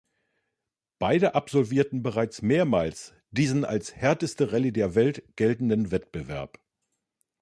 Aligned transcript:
Beide 0.97 1.35
absolvierten 1.35 2.01
bereits 2.01 2.41
mehrmals 2.41 3.13
diesen 3.29 3.63
als 3.65 3.95
härteste 3.95 4.51
Rallye 4.51 4.71
der 4.71 4.95
Welt 4.95 5.21
geltenden 5.35 5.91
Wettbewerb. 5.91 6.57